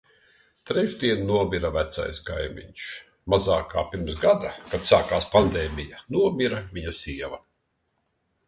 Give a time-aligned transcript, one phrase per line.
[0.69, 2.87] Trešdien nomira vecais kaimiņš.
[3.33, 7.41] Mazāk kā pirms gada, kad sākās pandēmija, nomira viņa sieva.